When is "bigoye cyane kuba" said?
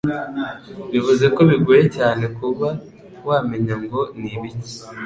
1.49-2.67